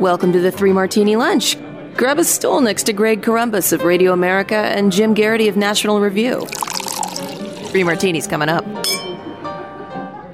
[0.00, 1.56] Welcome to the Three Martini Lunch.
[1.96, 6.00] Grab a stool next to Greg Corombos of Radio America and Jim Geraghty of National
[6.00, 6.44] Review.
[7.68, 8.64] Three Martinis coming up.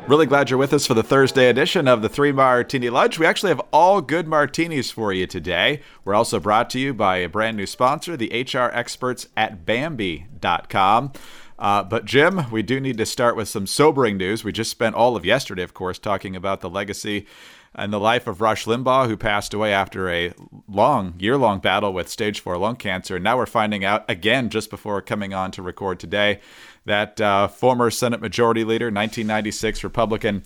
[0.08, 3.18] Really glad you're with us for the Thursday edition of the Three Martini Lunch.
[3.18, 5.82] We actually have all good martinis for you today.
[6.06, 11.12] We're also brought to you by a brand new sponsor, the HR experts at Bambee.com.
[11.58, 14.42] Uh, but Jim, we do need to start with some sobering news.
[14.42, 17.26] We just spent all of yesterday, of course, talking about the legacy
[17.74, 20.32] and the life of Rush Limbaugh, who passed away after a
[20.68, 23.16] long, year long battle with stage four lung cancer.
[23.16, 26.40] And now we're finding out again, just before coming on to record today,
[26.84, 30.42] that uh, former Senate Majority Leader, 1996 Republican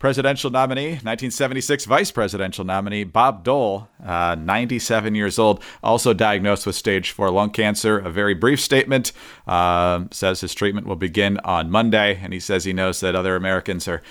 [0.00, 6.74] presidential nominee, 1976 vice presidential nominee, Bob Dole, uh, 97 years old, also diagnosed with
[6.74, 7.98] stage four lung cancer.
[7.98, 9.12] A very brief statement
[9.46, 13.36] uh, says his treatment will begin on Monday, and he says he knows that other
[13.36, 14.02] Americans are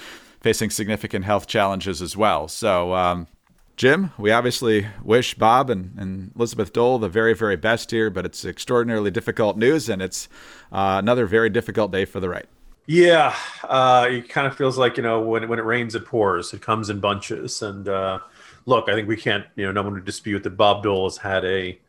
[0.43, 2.47] facing significant health challenges as well.
[2.47, 3.27] So, um,
[3.75, 8.23] Jim, we obviously wish Bob and, and, Elizabeth Dole the very, very best here, but
[8.23, 10.29] it's extraordinarily difficult news, and it's
[10.71, 12.45] uh, another very difficult day for the right.
[12.85, 13.33] Yeah,
[13.63, 16.53] uh, it kind of feels like you know when when it rains, it pours.
[16.53, 18.19] It comes in bunches, and uh,
[18.65, 21.17] look, I think we can't you know no one would dispute that Bob Dole has
[21.17, 21.79] had a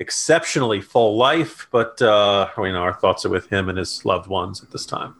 [0.00, 4.26] exceptionally full life, but uh, you know our thoughts are with him and his loved
[4.26, 5.14] ones at this time.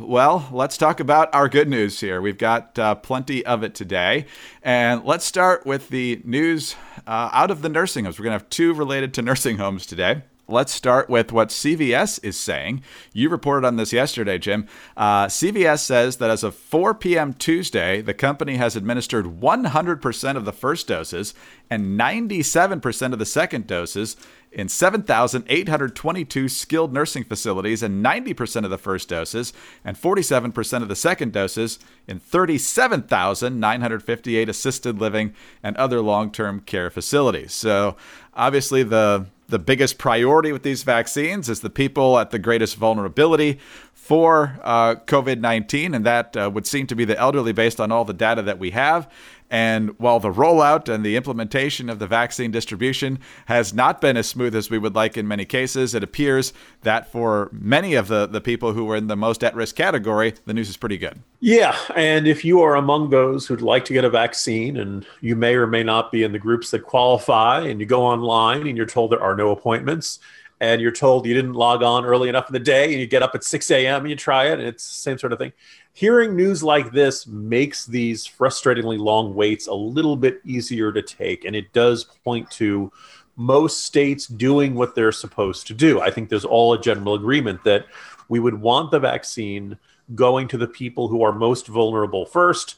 [0.00, 2.22] Well, let's talk about our good news here.
[2.22, 4.24] We've got uh, plenty of it today.
[4.62, 6.76] And let's start with the news
[7.06, 8.18] uh, out of the nursing homes.
[8.18, 10.22] We're going to have two related to nursing homes today.
[10.52, 12.82] Let's start with what CVS is saying.
[13.14, 14.68] You reported on this yesterday, Jim.
[14.98, 17.32] Uh, CVS says that as of 4 p.m.
[17.32, 21.32] Tuesday, the company has administered 100% of the first doses
[21.70, 24.14] and 97% of the second doses
[24.52, 30.96] in 7,822 skilled nursing facilities and 90% of the first doses and 47% of the
[30.96, 37.54] second doses in 37,958 assisted living and other long term care facilities.
[37.54, 37.96] So,
[38.34, 43.58] obviously, the the biggest priority with these vaccines is the people at the greatest vulnerability
[43.92, 47.92] for uh, COVID 19, and that uh, would seem to be the elderly based on
[47.92, 49.10] all the data that we have.
[49.52, 54.26] And while the rollout and the implementation of the vaccine distribution has not been as
[54.26, 56.54] smooth as we would like in many cases, it appears
[56.84, 60.32] that for many of the, the people who were in the most at risk category,
[60.46, 61.20] the news is pretty good.
[61.40, 61.76] Yeah.
[61.94, 65.54] And if you are among those who'd like to get a vaccine and you may
[65.54, 68.86] or may not be in the groups that qualify, and you go online and you're
[68.86, 70.18] told there are no appointments,
[70.62, 73.20] and you're told you didn't log on early enough in the day and you get
[73.20, 74.02] up at 6 a.m.
[74.02, 75.52] and you try it and it's the same sort of thing.
[75.94, 81.44] Hearing news like this makes these frustratingly long waits a little bit easier to take.
[81.44, 82.90] And it does point to
[83.36, 86.00] most states doing what they're supposed to do.
[86.00, 87.86] I think there's all a general agreement that
[88.28, 89.78] we would want the vaccine
[90.14, 92.76] going to the people who are most vulnerable first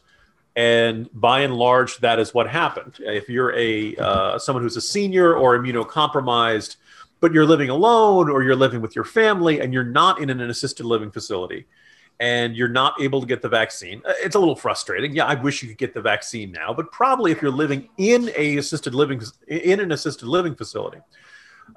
[0.57, 4.81] and by and large that is what happened if you're a uh, someone who's a
[4.81, 6.77] senior or immunocompromised
[7.21, 10.41] but you're living alone or you're living with your family and you're not in an
[10.43, 11.67] assisted living facility
[12.25, 15.15] and you're not able to get the vaccine uh, it's a little frustrating.
[15.15, 18.31] Yeah i wish you could get the vaccine now but probably if you're living in
[18.37, 20.99] a assisted living in an assisted living facility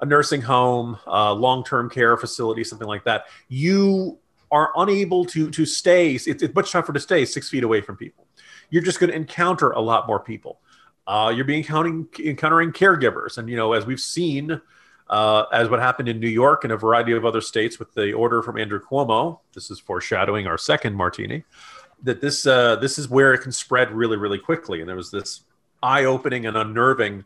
[0.00, 4.18] a nursing home long-term care facility something like that you
[4.50, 7.96] are unable to to stay it's, it's much tougher to stay six feet away from
[7.96, 8.26] people.
[8.70, 10.60] You're just going to encounter a lot more people.
[11.06, 13.38] Uh, you're being encountering, encountering caregivers.
[13.38, 14.60] And you know as we've seen
[15.10, 18.12] uh, as what happened in New York and a variety of other states with the
[18.12, 19.40] order from Andrew Cuomo.
[19.54, 21.44] This is foreshadowing our second martini.
[22.02, 25.10] That this uh, this is where it can spread really really quickly, and there was
[25.10, 25.42] this
[25.82, 27.24] eye-opening and unnerving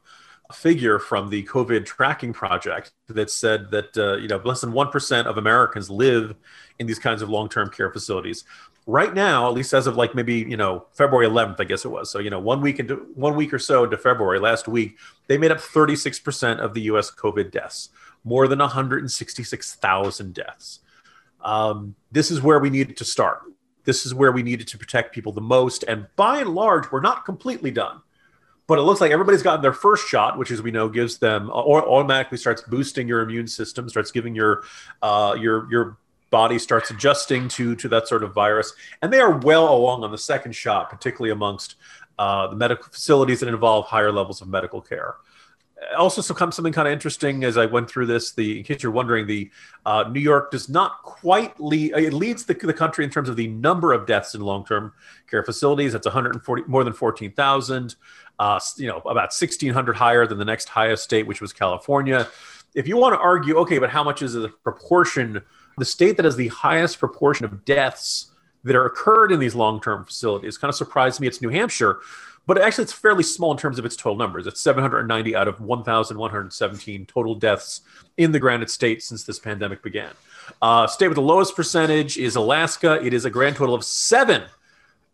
[0.53, 4.89] figure from the COVID tracking project that said that uh, you know less than one
[4.89, 6.35] percent of Americans live
[6.79, 8.45] in these kinds of long-term care facilities
[8.87, 11.89] right now, at least as of like maybe you know February 11th, I guess it
[11.89, 12.11] was.
[12.11, 15.39] So you know one week into one week or so into February last week, they
[15.39, 17.11] made up 36 percent of the U.S.
[17.11, 17.91] COVID deaths,
[18.25, 20.81] more than 166,000 deaths.
[21.43, 23.43] Um, this is where we needed to start.
[23.85, 27.01] This is where we needed to protect people the most, and by and large, we're
[27.01, 28.01] not completely done.
[28.69, 31.51] But it looks like everybody's gotten their first shot, which, as we know, gives them
[31.53, 34.63] or automatically starts boosting your immune system, starts giving your
[35.03, 35.99] uh, your your
[36.33, 40.11] body starts adjusting to to that sort of virus, and they are well along on
[40.11, 41.77] the second shot, particularly amongst
[42.19, 45.15] uh, the medical facilities that involve higher levels of medical care.
[45.97, 48.33] Also, some something kind of interesting as I went through this.
[48.33, 49.51] The in case you're wondering, the
[49.85, 51.93] uh, New York does not quite lead.
[51.95, 54.93] It leads the, the country in terms of the number of deaths in long-term
[55.29, 55.93] care facilities.
[55.93, 57.97] That's 140 more than 14,000.
[58.39, 62.29] Uh, you know, about 1,600 higher than the next highest state, which was California.
[62.75, 65.43] If you want to argue, okay, but how much is the proportion
[65.79, 68.31] the state that has the highest proportion of deaths
[68.65, 72.01] that are occurred in these long-term facilities kind of surprised me it's new hampshire
[72.47, 74.47] but actually it's fairly small in terms of its total numbers.
[74.47, 77.83] It's 790 out of 1,117 total deaths
[78.17, 80.11] in the Granite State since this pandemic began.
[80.61, 83.01] Uh, state with the lowest percentage is Alaska.
[83.05, 84.43] It is a grand total of seven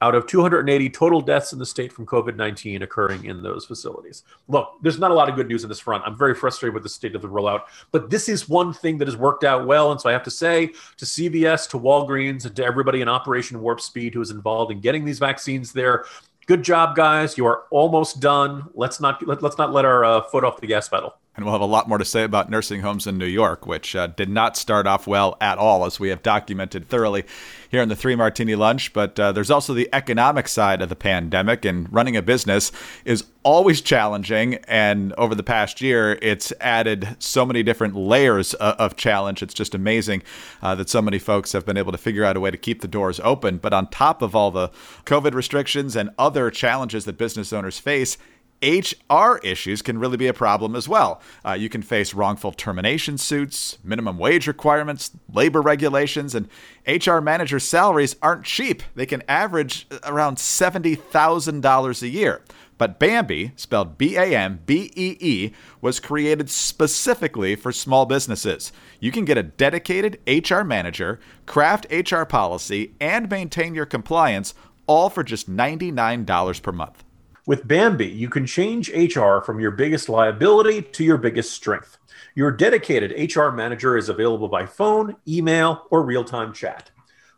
[0.01, 4.23] out of 280 total deaths in the state from COVID 19 occurring in those facilities.
[4.47, 6.05] Look, there's not a lot of good news in this front.
[6.07, 9.09] I'm very frustrated with the state of the rollout, but this is one thing that
[9.09, 9.91] has worked out well.
[9.91, 13.61] And so I have to say to CVS, to Walgreens, and to everybody in Operation
[13.61, 16.05] Warp Speed who is involved in getting these vaccines there.
[16.47, 17.37] Good job, guys.
[17.37, 18.65] You are almost done.
[18.75, 21.15] Let's not let, us not let our uh, foot off the gas pedal.
[21.39, 23.95] And we'll have a lot more to say about nursing homes in New York, which
[23.95, 27.25] uh, did not start off well at all, as we have documented thoroughly
[27.71, 28.93] here in the Three Martini Lunch.
[28.93, 32.73] But uh, there's also the economic side of the pandemic, and running a business
[33.05, 34.55] is always challenging.
[34.67, 39.41] And over the past year, it's added so many different layers of, of challenge.
[39.41, 40.25] It's just amazing
[40.61, 42.81] uh, that so many folks have been able to figure out a way to keep
[42.81, 43.59] the doors open.
[43.59, 44.73] But on top of all the
[45.05, 48.19] COVID restrictions and other challenges that business owners face,
[48.63, 51.21] HR issues can really be a problem as well.
[51.45, 56.49] Uh, you can face wrongful termination suits, minimum wage requirements, labor regulations, and
[56.87, 58.83] HR managers' salaries aren't cheap.
[58.95, 62.43] They can average around $70,000 a year.
[62.79, 68.71] But Bambee, spelled B A M B E E, was created specifically for small businesses.
[69.01, 74.55] You can get a dedicated HR manager, craft HR policy, and maintain your compliance
[74.87, 77.05] all for just $99 per month.
[77.49, 81.97] With Bambee, you can change HR from your biggest liability to your biggest strength.
[82.35, 86.91] Your dedicated HR manager is available by phone, email, or real time chat.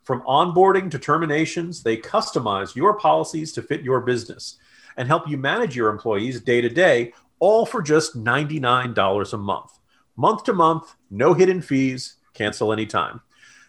[0.03, 4.59] From onboarding to terminations, they customize your policies to fit your business
[4.97, 9.79] and help you manage your employees day to day, all for just $99 a month.
[10.17, 13.21] Month to month, no hidden fees, cancel anytime.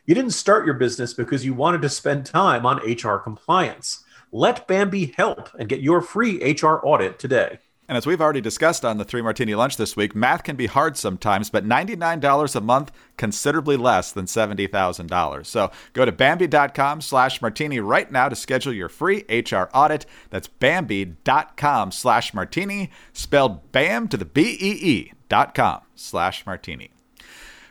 [0.07, 4.03] You didn't start your business because you wanted to spend time on HR compliance.
[4.31, 7.59] Let Bambee help and get your free HR audit today.
[7.91, 10.67] And as we've already discussed on the Three Martini Lunch this week, math can be
[10.67, 15.45] hard sometimes, but $99 a month, considerably less than $70,000.
[15.45, 20.05] So go to Bambee.com slash martini right now to schedule your free HR audit.
[20.29, 26.91] That's Bambee.com slash martini, spelled BAM to the B-E-E dot com slash martini.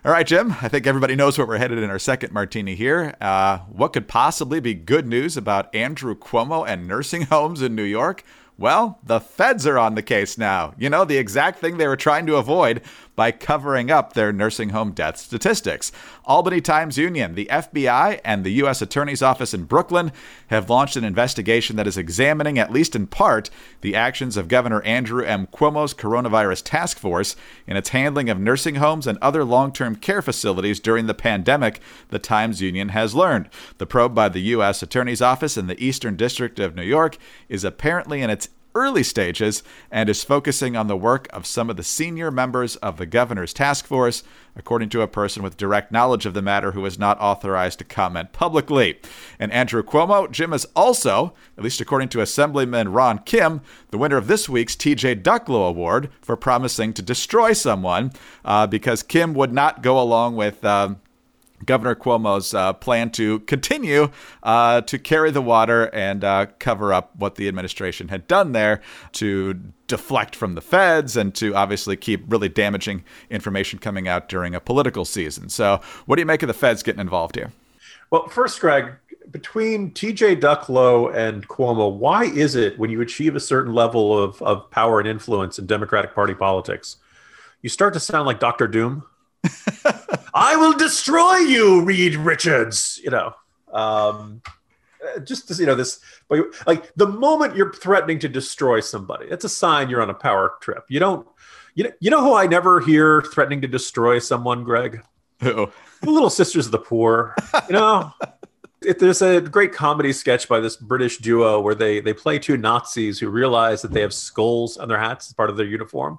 [0.03, 3.15] All right, Jim, I think everybody knows where we're headed in our second martini here.
[3.21, 7.83] Uh, what could possibly be good news about Andrew Cuomo and nursing homes in New
[7.83, 8.25] York?
[8.57, 10.73] Well, the feds are on the case now.
[10.79, 12.81] You know, the exact thing they were trying to avoid
[13.21, 15.93] by covering up their nursing home death statistics.
[16.25, 18.81] Albany Times Union, the FBI, and the U.S.
[18.81, 20.11] Attorney's Office in Brooklyn
[20.47, 23.51] have launched an investigation that is examining, at least in part,
[23.83, 25.47] the actions of Governor Andrew M.
[25.49, 27.37] Cuomo's coronavirus task force
[27.67, 31.79] in its handling of nursing homes and other long term care facilities during the pandemic,
[32.09, 33.51] the Times Union has learned.
[33.77, 34.83] The probe by the U.S.
[34.83, 37.19] Attorney's Office in the Eastern District of New York
[37.51, 41.77] is apparently in its early stages and is focusing on the work of some of
[41.77, 44.23] the senior members of the governor's task force,
[44.57, 47.85] according to a person with direct knowledge of the matter who is not authorized to
[47.85, 48.99] comment publicly.
[49.39, 54.17] And Andrew Cuomo, Jim is also, at least according to Assemblyman Ron Kim, the winner
[54.17, 58.13] of this week's TJ Ducklo Award for promising to destroy someone
[58.45, 60.65] uh, because Kim would not go along with.
[60.65, 61.01] Um,
[61.65, 64.11] Governor Cuomo's uh, plan to continue
[64.43, 68.81] uh, to carry the water and uh, cover up what the administration had done there
[69.13, 69.55] to
[69.87, 74.61] deflect from the feds and to obviously keep really damaging information coming out during a
[74.61, 75.49] political season.
[75.49, 77.53] So, what do you make of the feds getting involved here?
[78.11, 78.93] Well, first, Greg,
[79.31, 84.41] between TJ Ducklo and Cuomo, why is it when you achieve a certain level of,
[84.43, 86.97] of power and influence in Democratic Party politics,
[87.63, 88.67] you start to sound like Dr.
[88.67, 89.05] Doom?
[90.35, 93.01] I will destroy you, Reed Richards.
[93.03, 93.35] You know,
[93.73, 94.43] um,
[95.25, 96.01] just to, you know this,
[96.67, 100.55] like the moment you're threatening to destroy somebody, it's a sign you're on a power
[100.61, 100.85] trip.
[100.89, 101.27] You don't,
[101.75, 105.03] you know, you know who I never hear threatening to destroy someone, Greg?
[105.41, 105.71] Who?
[106.03, 107.35] The Little Sisters of the Poor.
[107.69, 108.13] You know.
[108.83, 112.57] It, there's a great comedy sketch by this British duo where they they play two
[112.57, 116.19] Nazis who realize that they have skulls on their hats as part of their uniform,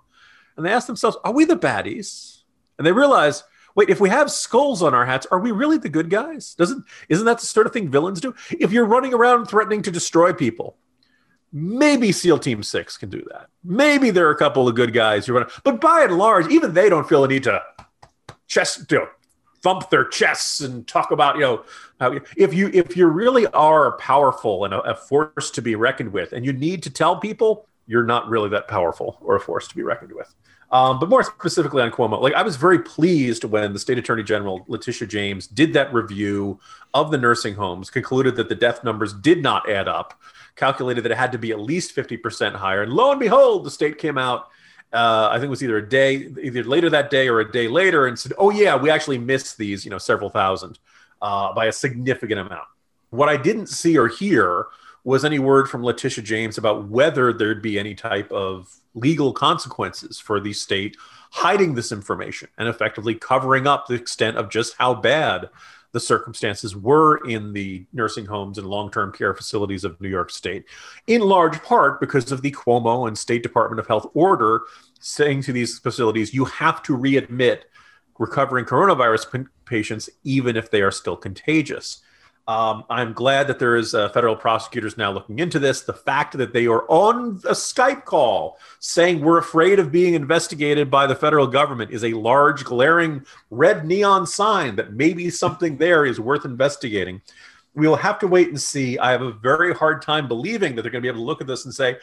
[0.56, 2.44] and they ask themselves, "Are we the baddies?"
[2.78, 3.44] And they realize
[3.76, 6.56] wait, if we have skulls on our hats, are we really the good guys?
[6.56, 8.34] Doesn't isn't that the sort of thing villains do?
[8.52, 10.78] If you're running around threatening to destroy people,
[11.52, 13.48] maybe SEAL Team Six can do that.
[13.64, 16.74] Maybe there are a couple of good guys who run, but by and large, even
[16.74, 17.62] they don't feel a need to
[18.48, 19.08] chest, you know,
[19.62, 21.64] thump their chests and talk about you know
[22.36, 26.34] if you if you really are powerful and a, a force to be reckoned with,
[26.34, 29.76] and you need to tell people you're not really that powerful or a force to
[29.76, 30.34] be reckoned with.
[30.72, 34.24] Um, but more specifically on Cuomo, like I was very pleased when the state attorney
[34.24, 36.58] general, Letitia James, did that review
[36.94, 40.18] of the nursing homes, concluded that the death numbers did not add up,
[40.56, 42.84] calculated that it had to be at least 50% higher.
[42.84, 44.48] And lo and behold, the state came out.
[44.94, 47.68] Uh, I think it was either a day, either later that day or a day
[47.68, 50.80] later, and said, "Oh yeah, we actually missed these, you know, several thousand
[51.22, 52.68] uh, by a significant amount."
[53.10, 54.68] What I didn't see or hear
[55.04, 60.20] was any word from Letitia James about whether there'd be any type of legal consequences
[60.20, 60.98] for the state
[61.32, 65.50] hiding this information and effectively covering up the extent of just how bad
[65.94, 70.30] the circumstances were in the nursing homes and long term care facilities of New York
[70.30, 70.66] State,
[71.08, 74.62] in large part because of the Cuomo and State Department of Health order
[75.00, 77.64] saying to these facilities, you have to readmit
[78.20, 82.02] recovering coronavirus patients even if they are still contagious.
[82.52, 85.84] Um, I'm glad that there is uh, federal prosecutors now looking into this.
[85.84, 90.92] The fact that they are on a Skype call saying we're afraid of being investigated
[90.92, 96.06] by the federal government is a large, glaring red neon sign that maybe something there
[96.06, 97.22] is worth investigating.
[97.74, 99.00] We'll have to wait and see.
[99.00, 101.40] I have a very hard time believing that they're going to be able to look
[101.40, 101.96] at this and say,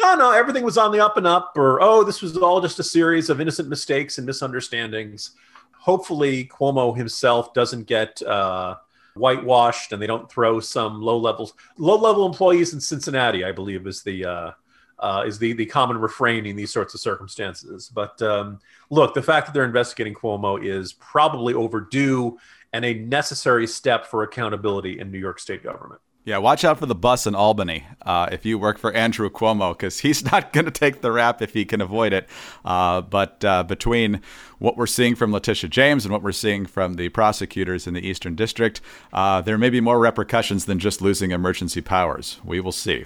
[0.00, 2.78] no, no, everything was on the up and up, or oh, this was all just
[2.78, 5.32] a series of innocent mistakes and misunderstandings.
[5.72, 8.22] Hopefully, Cuomo himself doesn't get.
[8.22, 8.76] Uh,
[9.16, 13.86] whitewashed and they don't throw some low levels low level employees in Cincinnati, I believe
[13.86, 14.50] is the uh,
[14.98, 17.90] uh, is the the common refrain in these sorts of circumstances.
[17.92, 22.38] But um, look, the fact that they're investigating Cuomo is probably overdue
[22.72, 26.00] and a necessary step for accountability in New York State government.
[26.26, 29.74] Yeah, watch out for the bus in Albany uh, if you work for Andrew Cuomo,
[29.74, 32.28] because he's not going to take the rap if he can avoid it.
[32.64, 34.20] Uh, but uh, between
[34.58, 38.04] what we're seeing from Letitia James and what we're seeing from the prosecutors in the
[38.04, 38.80] Eastern District,
[39.12, 42.40] uh, there may be more repercussions than just losing emergency powers.
[42.44, 43.04] We will see.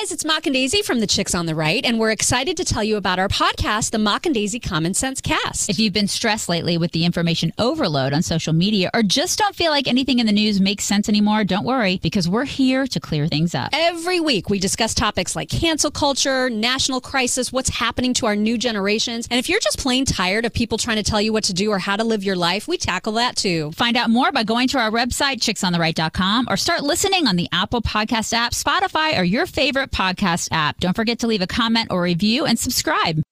[0.00, 2.64] Guys, it's Mock and Daisy from the Chicks on the Right, and we're excited to
[2.64, 5.68] tell you about our podcast, the Mock and Daisy Common Sense Cast.
[5.68, 9.56] If you've been stressed lately with the information overload on social media or just don't
[9.56, 13.00] feel like anything in the news makes sense anymore, don't worry because we're here to
[13.00, 13.70] clear things up.
[13.72, 18.56] Every week we discuss topics like cancel culture, national crisis, what's happening to our new
[18.56, 21.52] generations, and if you're just plain tired of people trying to tell you what to
[21.52, 23.72] do or how to live your life, we tackle that too.
[23.72, 27.82] Find out more by going to our website, chicksontheright.com, or start listening on the Apple
[27.82, 30.78] Podcast app, Spotify, or your favorite podcast app.
[30.80, 33.22] Don't forget to leave a comment or review and subscribe.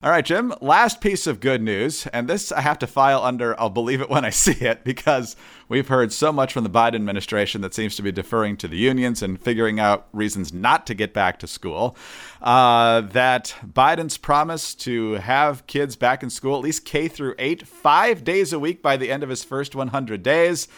[0.00, 3.58] All right, Jim, last piece of good news, and this I have to file under
[3.60, 5.34] I'll believe it when I see it because
[5.68, 8.76] we've heard so much from the Biden administration that seems to be deferring to the
[8.76, 11.96] unions and figuring out reasons not to get back to school.
[12.40, 17.66] Uh, that Biden's promise to have kids back in school, at least K through eight,
[17.66, 20.68] five days a week by the end of his first 100 days.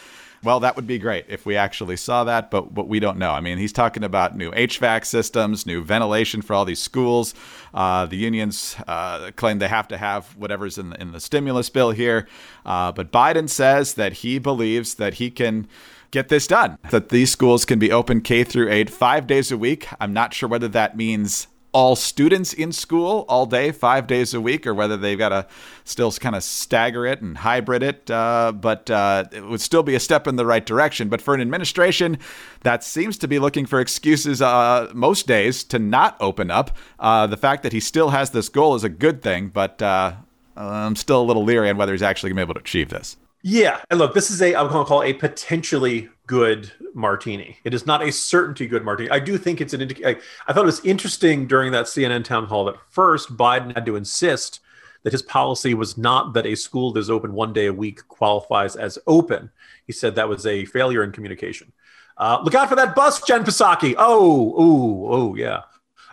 [0.43, 3.31] Well, that would be great if we actually saw that, but but we don't know.
[3.31, 7.35] I mean, he's talking about new HVAC systems, new ventilation for all these schools.
[7.73, 11.69] Uh, the unions uh, claim they have to have whatever's in the, in the stimulus
[11.69, 12.27] bill here,
[12.65, 15.67] uh, but Biden says that he believes that he can
[16.09, 16.77] get this done.
[16.89, 19.87] That these schools can be open K through 8 5 days a week.
[19.99, 24.41] I'm not sure whether that means all students in school all day, five days a
[24.41, 25.47] week, or whether they've got to
[25.83, 28.09] still kind of stagger it and hybrid it.
[28.11, 31.09] Uh, but uh, it would still be a step in the right direction.
[31.09, 32.17] But for an administration
[32.61, 37.27] that seems to be looking for excuses uh, most days to not open up, uh,
[37.27, 39.47] the fact that he still has this goal is a good thing.
[39.47, 40.13] But uh,
[40.55, 42.89] I'm still a little leery on whether he's actually going to be able to achieve
[42.89, 43.17] this.
[43.43, 47.57] Yeah, and look, this is a I'm going to call a potentially good martini.
[47.63, 49.09] It is not a certainty good martini.
[49.09, 50.21] I do think it's an indicator.
[50.47, 53.95] I thought it was interesting during that CNN town hall that first Biden had to
[53.95, 54.59] insist
[55.03, 58.07] that his policy was not that a school that is open one day a week
[58.07, 59.49] qualifies as open.
[59.87, 61.71] He said that was a failure in communication.
[62.17, 63.95] Uh, look out for that bus, Jen Psaki.
[63.97, 65.61] Oh, oh, oh, yeah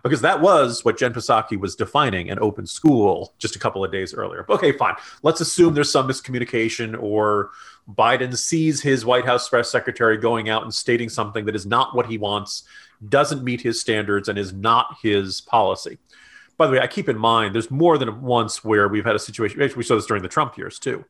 [0.09, 3.93] because that was what Jen Psaki was defining an open school just a couple of
[3.93, 4.47] days earlier.
[4.49, 4.95] Okay, fine.
[5.23, 7.51] Let's assume there's some miscommunication or
[7.89, 11.95] Biden sees his White House press secretary going out and stating something that is not
[11.95, 12.65] what he wants,
[13.09, 15.99] doesn't meet his standards, and is not his policy.
[16.57, 19.21] By the way, I keep in mind there's more than once where we've had a
[19.21, 21.05] situation, we saw this during the Trump years too.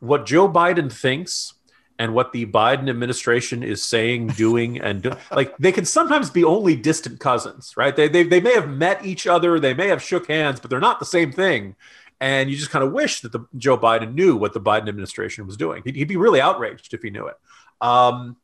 [0.00, 1.54] What Joe Biden thinks
[2.00, 6.42] and what the Biden administration is saying, doing, and do, like they can sometimes be
[6.42, 7.94] only distant cousins, right?
[7.94, 10.80] They, they they may have met each other, they may have shook hands, but they're
[10.80, 11.76] not the same thing.
[12.18, 15.46] And you just kind of wish that the Joe Biden knew what the Biden administration
[15.46, 15.82] was doing.
[15.84, 17.36] He'd, he'd be really outraged if he knew it.
[17.82, 18.36] Um,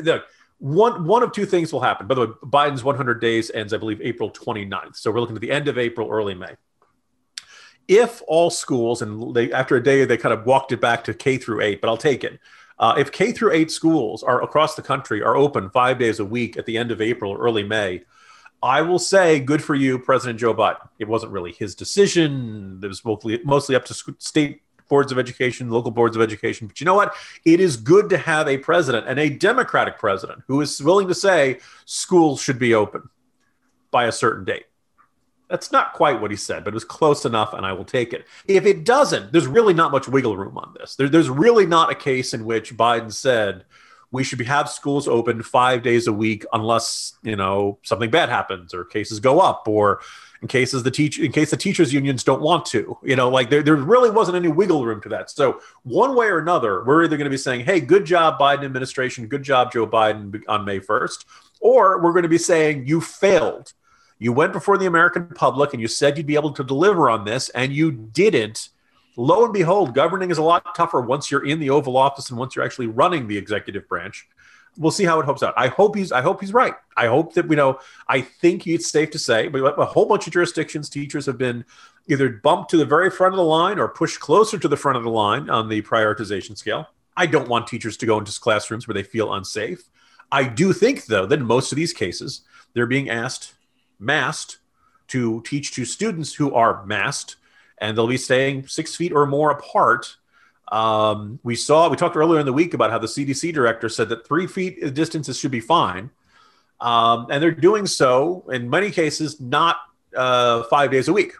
[0.00, 0.26] look,
[0.58, 2.06] one one of two things will happen.
[2.06, 4.94] By the way, Biden's 100 days ends, I believe, April 29th.
[4.94, 6.54] So we're looking at the end of April, early May.
[7.88, 11.14] If all schools and they after a day they kind of walked it back to
[11.14, 12.38] K through eight, but I'll take it.
[12.78, 16.24] Uh, if K through eight schools are across the country are open five days a
[16.24, 18.02] week at the end of April or early May,
[18.62, 20.88] I will say, good for you, President Joe Biden.
[20.98, 22.80] It wasn't really his decision.
[22.82, 26.66] It was mostly mostly up to state boards of education, local boards of education.
[26.66, 27.14] But you know what?
[27.44, 31.14] It is good to have a president and a Democratic president who is willing to
[31.14, 33.08] say schools should be open
[33.90, 34.64] by a certain date.
[35.48, 38.12] That's not quite what he said, but it was close enough, and I will take
[38.12, 38.26] it.
[38.46, 40.94] If it doesn't, there's really not much wiggle room on this.
[40.94, 43.64] There, there's really not a case in which Biden said
[44.10, 48.72] we should have schools open five days a week unless you know something bad happens
[48.74, 50.00] or cases go up or
[50.40, 53.50] in cases the teach in case the teachers unions don't want to you know like
[53.50, 57.04] there, there really wasn't any wiggle room to that so one way or another we're
[57.04, 60.64] either going to be saying hey good job biden administration good job joe biden on
[60.64, 61.24] may 1st
[61.60, 63.72] or we're going to be saying you failed
[64.18, 67.24] you went before the american public and you said you'd be able to deliver on
[67.24, 68.68] this and you didn't
[69.16, 72.38] lo and behold governing is a lot tougher once you're in the oval office and
[72.38, 74.26] once you're actually running the executive branch
[74.78, 75.54] we'll see how it hopes out.
[75.56, 76.74] I hope he's I hope he's right.
[76.96, 80.26] I hope that you know I think it's safe to say, but a whole bunch
[80.26, 81.64] of jurisdictions teachers have been
[82.06, 84.96] either bumped to the very front of the line or pushed closer to the front
[84.96, 86.86] of the line on the prioritization scale.
[87.16, 89.82] I don't want teachers to go into classrooms where they feel unsafe.
[90.30, 93.54] I do think though that in most of these cases they're being asked
[93.98, 94.58] masked
[95.08, 97.36] to teach to students who are masked
[97.78, 100.16] and they'll be staying six feet or more apart
[100.70, 104.08] um, we saw, we talked earlier in the week about how the CDC director said
[104.10, 106.10] that three feet distances should be fine.
[106.80, 109.78] Um, and they're doing so in many cases, not
[110.16, 111.32] uh, five days a week.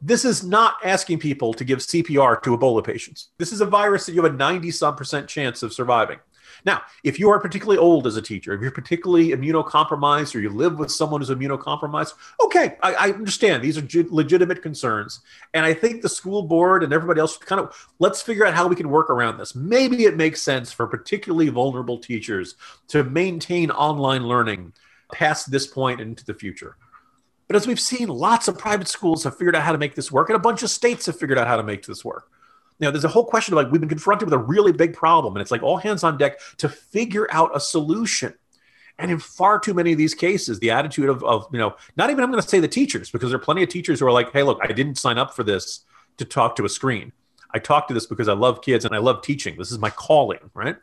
[0.00, 3.30] This is not asking people to give CPR to Ebola patients.
[3.38, 6.18] This is a virus that you have a 90 some percent chance of surviving.
[6.64, 10.48] Now, if you are particularly old as a teacher, if you're particularly immunocompromised or you
[10.48, 13.62] live with someone who's immunocompromised, okay, I, I understand.
[13.62, 15.20] These are legitimate concerns.
[15.52, 18.66] And I think the school board and everybody else kind of let's figure out how
[18.66, 19.54] we can work around this.
[19.54, 22.56] Maybe it makes sense for particularly vulnerable teachers
[22.88, 24.72] to maintain online learning
[25.12, 26.76] past this point into the future.
[27.46, 30.10] But as we've seen, lots of private schools have figured out how to make this
[30.10, 32.30] work, and a bunch of states have figured out how to make this work.
[32.80, 35.34] Now, there's a whole question of like we've been confronted with a really big problem,
[35.34, 38.34] and it's like all hands on deck to figure out a solution.
[38.98, 42.10] And in far too many of these cases, the attitude of, of you know, not
[42.10, 44.12] even I'm going to say the teachers, because there are plenty of teachers who are
[44.12, 45.80] like, hey, look, I didn't sign up for this
[46.18, 47.12] to talk to a screen.
[47.52, 49.56] I talk to this because I love kids and I love teaching.
[49.56, 50.76] This is my calling, right?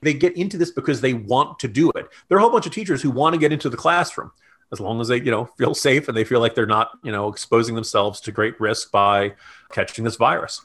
[0.00, 2.06] They get into this because they want to do it.
[2.28, 4.30] There are a whole bunch of teachers who want to get into the classroom
[4.70, 7.10] as long as they, you know, feel safe and they feel like they're not, you
[7.10, 9.34] know, exposing themselves to great risk by
[9.72, 10.60] catching this virus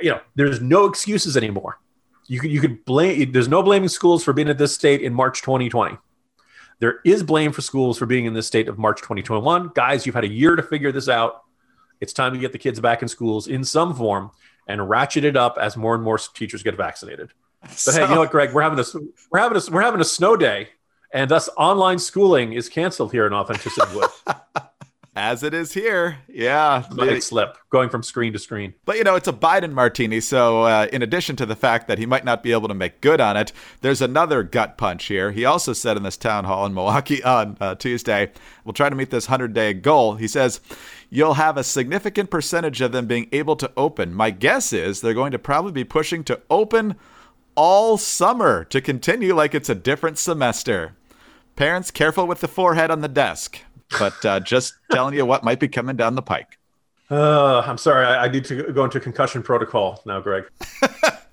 [0.00, 1.78] you know, there's no excuses anymore.
[2.26, 3.32] You could you could blame.
[3.32, 5.96] There's no blaming schools for being at this state in March 2020.
[6.80, 9.72] There is blame for schools for being in this state of March 2021.
[9.74, 11.42] Guys, you've had a year to figure this out.
[12.00, 14.30] It's time to get the kids back in schools in some form
[14.68, 17.32] and ratchet it up as more and more teachers get vaccinated.
[17.62, 18.52] But so, hey, you know what, Greg?
[18.52, 18.84] We're having a
[19.30, 20.68] we're having a we're having a snow day,
[21.12, 24.10] and thus online schooling is canceled here in Authenticity Wood.
[25.18, 26.18] As it is here.
[26.28, 26.84] Yeah.
[26.94, 28.74] Big slip going from screen to screen.
[28.84, 30.20] But, you know, it's a Biden martini.
[30.20, 33.00] So, uh, in addition to the fact that he might not be able to make
[33.00, 33.50] good on it,
[33.80, 35.32] there's another gut punch here.
[35.32, 38.30] He also said in this town hall in Milwaukee on uh, Tuesday,
[38.64, 40.14] we'll try to meet this 100 day goal.
[40.14, 40.60] He says,
[41.10, 44.14] You'll have a significant percentage of them being able to open.
[44.14, 46.94] My guess is they're going to probably be pushing to open
[47.56, 50.94] all summer to continue like it's a different semester.
[51.56, 53.62] Parents, careful with the forehead on the desk
[53.98, 56.58] but uh, just telling you what might be coming down the pike.
[57.10, 60.44] Uh, I'm sorry, I, I, need to go into concussion protocol now, Greg.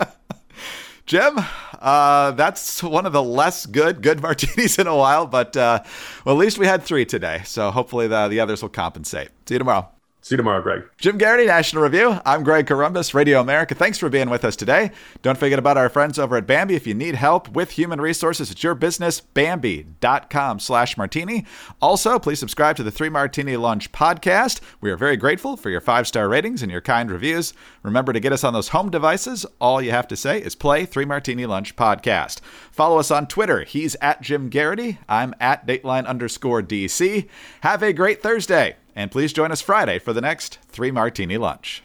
[1.05, 1.37] Jim,
[1.81, 5.83] uh, that's one of the less good good martinis in a while, but uh,
[6.23, 9.29] well, at least we had three today, so hopefully the, the others will compensate.
[9.45, 9.89] See you tomorrow.
[10.25, 10.81] See you tomorrow, Greg.
[10.97, 12.19] Jim Geraghty, National Review.
[12.25, 13.75] I'm Greg Corombos, Radio America.
[13.75, 14.89] Thanks for being with us today.
[15.21, 16.73] Don't forget about our friends over at Bambee.
[16.73, 21.45] If you need help with human resources, it's your business, Bambee.com slash martini.
[21.79, 24.61] Also, please subscribe to the Three Martini Lunch podcast.
[24.81, 27.53] We are very grateful for your five-star ratings and your kind reviews.
[27.83, 29.45] Remember to get us on those home devices.
[29.61, 32.41] All you have to say is play Three Martini Lunch podcast.
[32.71, 33.63] Follow us on Twitter.
[33.63, 34.97] He's at Jim Geraghty.
[35.07, 37.29] I'm at Dateline underscore DC.
[37.61, 38.77] Have a great Thursday.
[38.95, 41.84] And please join us Friday for the next Three Martini Lunch.